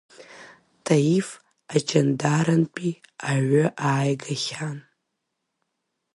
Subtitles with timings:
[0.85, 1.27] Таиф
[1.75, 2.91] Аҷандарантәи
[3.31, 4.77] аҩы ааигахьан.